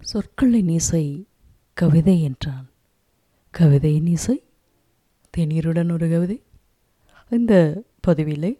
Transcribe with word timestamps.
சொற்களின் 0.00 0.68
இசை 0.68 1.26
கவிதை 1.72 2.22
என்றால் 2.22 2.66
கவிதையின் 3.58 4.06
இசை 4.06 4.42
தேநீருடன் 5.36 5.92
ஒரு 5.92 6.08
கவிதை. 6.08 6.42
இந்த 7.30 7.82
பதிவிலே 8.06 8.58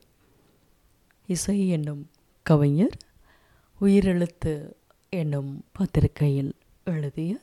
இசை 1.26 1.68
என்னும் 1.68 2.10
கவிஞர் 2.42 2.96
உயிரெழுத்து 3.80 4.72
என்னும் 5.10 5.64
பத்திரிகையில் 5.72 6.52
எழுதிய 6.84 7.38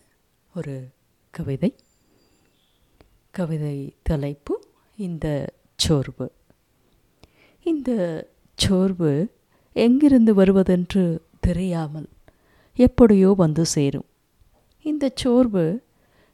ஒரு 0.56 0.90
கவிதை. 1.30 1.76
கவிதை 3.32 3.96
தலைப்பு 4.04 4.64
இந்த 4.98 5.54
சோர்வு. 5.76 6.32
இந்த 7.64 7.92
சோர்வு 8.56 9.14
எங்கிருந்து 9.74 10.36
வருவதென்று 10.36 11.20
தெரியாமல் 11.40 12.10
எப்படியோ 12.80 13.32
வந்து 13.44 13.64
சேரும். 13.66 14.08
இந்த 14.86 15.06
சோர்வு 15.22 15.66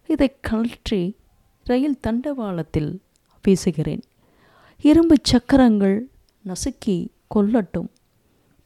இதை 0.10 0.30
கழற்றி 0.48 1.02
ரயில் 1.66 1.98
தண்டவாளத்தில் 2.06 2.92
வீசுகிறேன். 3.46 4.04
இரும்பு 4.84 5.16
சக்கரங்கள் 5.22 5.98
நசுக்கி 6.46 6.98
கொல்லட்டும் 7.36 7.90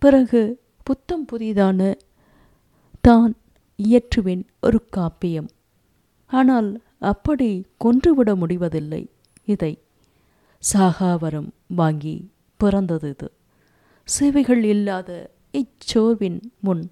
பிறகு 0.01 0.41
புத்தம் 0.83 1.25
புதிதான 1.31 1.79
தான் 3.01 3.31
இயற்றுவேன் 3.79 4.43
ஒரு 4.65 4.79
காப்பியம். 4.97 5.49
ஆனால் 6.31 6.69
அப்படி 7.11 7.49
கொன்றுவிட 7.77 8.31
முடிவதில்லை. 8.35 9.03
இதை 9.53 9.73
சாகாவரம் 10.63 11.49
வாங்கி 11.79 12.15
பிறந்தது 12.59 13.09
இது. 13.09 13.27
சேவைகள் 14.07 14.63
இல்லாத 14.63 15.09
இச்சோர்வின் 15.61 16.39
முன் 16.59 16.83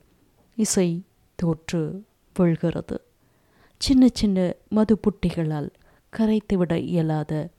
இசை 0.56 1.04
தோற்று 1.36 2.06
விழுகிறது. 2.34 3.02
சின்ன 3.78 4.08
சின்ன 4.14 4.56
மது 4.68 5.00
புட்டிகளால் 5.00 5.70
கரைத்துவிட 6.18 6.76
இயலாத 6.76 7.50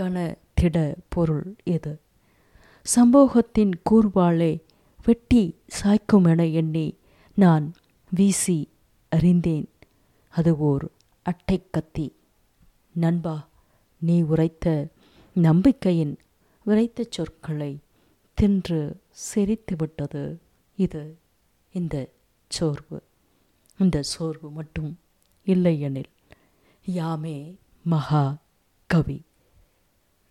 கன 0.00 0.34
திட 0.60 0.94
பொருள் 1.08 1.54
இது. 1.64 2.00
சம்போகத்தின் 2.96 3.70
கூர்வாளே 3.90 4.60
வெட்டி 5.04 5.56
சாய்க்கும் 5.82 6.28
என 6.28 6.46
எண்ணி 6.46 6.96
நான் 7.34 7.74
வீசி 8.10 8.68
அறிந்தேன். 9.08 9.68
அது 10.28 10.58
ஓர் 10.58 10.90
அட்டை 11.22 11.62
கத்தி. 11.70 12.16
நண்பா 12.92 13.48
நீ 13.98 14.22
உரைத்த 14.22 14.88
நம்பிக்கையின் 15.32 16.18
விரைத்த 16.66 17.04
சொற்களை 17.10 17.78
தின்று 18.34 19.00
செரித்துவிட்டது 19.34 20.36
இது. 20.76 21.16
இந்த 21.72 22.08
சோர்வு. 22.52 23.02
இந்த 23.78 24.02
சோர்வு 24.02 24.50
மட்டும் 24.50 24.98
இல்லையெனில் 25.44 26.10
யாமே 26.84 27.56
மகா 27.82 28.36
கவி 28.86 29.24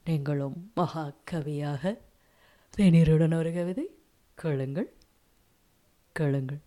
நீங்களும் 0.06 0.72
மகா 0.76 1.14
கவியாக 1.32 1.98
தேநீருடன் 2.78 3.38
ஒரு 3.38 3.54
கவிதை 3.54 3.96
கேளுங்கள். 4.36 4.94
கேளுங்கள். 6.12 6.60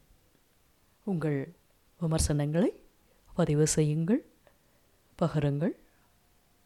உங்கள் 1.05 1.55
விமர்சனங்களை 2.01 2.83
பதிவு 3.35 3.67
செய்யுங்கள். 3.67 4.25
பகருங்கள். 5.23 5.77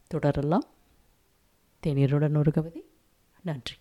தொடரலாம். 0.07 0.67
தேநீருடன் 1.83 2.37
ஒரு 2.37 2.53
கவிதை. 2.53 2.85
நன்றி. 3.43 3.77